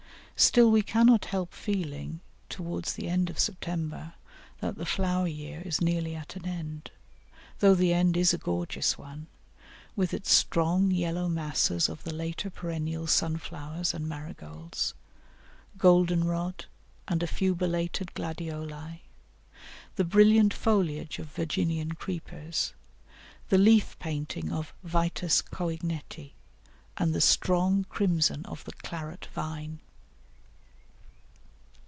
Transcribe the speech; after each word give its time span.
Still 0.37 0.71
we 0.71 0.81
cannot 0.81 1.25
help 1.25 1.53
feeling, 1.53 2.19
towards 2.49 2.93
the 2.93 3.07
end 3.07 3.29
of 3.29 3.37
September, 3.37 4.15
that 4.59 4.75
the 4.75 4.87
flower 4.87 5.27
year 5.27 5.61
is 5.63 5.81
nearly 5.81 6.15
at 6.15 6.35
an 6.35 6.47
end, 6.47 6.89
though 7.59 7.75
the 7.75 7.93
end 7.93 8.17
is 8.17 8.33
a 8.33 8.39
gorgeous 8.39 8.97
one, 8.97 9.27
with 9.95 10.15
its 10.15 10.31
strong 10.33 10.89
yellow 10.89 11.27
masses 11.29 11.87
of 11.87 12.03
the 12.03 12.11
later 12.11 12.49
perennial 12.49 13.05
Sunflowers 13.05 13.93
and 13.93 14.09
Marigolds, 14.09 14.95
Goldenrod, 15.77 16.65
and 17.07 17.21
a 17.21 17.27
few 17.27 17.53
belated 17.53 18.11
Gladioli; 18.15 19.03
the 19.95 20.03
brilliant 20.03 20.55
foliage 20.55 21.19
of 21.19 21.27
Virginian 21.27 21.91
Creepers, 21.91 22.73
the 23.49 23.59
leaf 23.59 23.95
painting 23.99 24.51
of 24.51 24.73
Vitis 24.83 25.43
Coignettii, 25.43 26.33
and 26.97 27.13
the 27.13 27.21
strong 27.21 27.83
crimson 27.87 28.43
of 28.47 28.63
the 28.65 28.71
Claret 28.81 29.27
Vine. 29.35 29.81